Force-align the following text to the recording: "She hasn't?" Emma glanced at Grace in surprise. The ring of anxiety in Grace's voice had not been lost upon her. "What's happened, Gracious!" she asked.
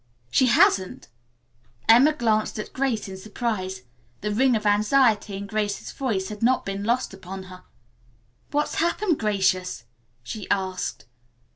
"She 0.31 0.47
hasn't?" 0.47 1.09
Emma 1.87 2.11
glanced 2.13 2.57
at 2.57 2.73
Grace 2.73 3.07
in 3.07 3.17
surprise. 3.17 3.83
The 4.21 4.31
ring 4.33 4.55
of 4.55 4.65
anxiety 4.65 5.35
in 5.37 5.45
Grace's 5.45 5.91
voice 5.91 6.29
had 6.29 6.41
not 6.41 6.65
been 6.65 6.83
lost 6.83 7.13
upon 7.13 7.43
her. 7.53 7.65
"What's 8.49 8.73
happened, 8.81 9.19
Gracious!" 9.19 9.83
she 10.23 10.49
asked. 10.49 11.05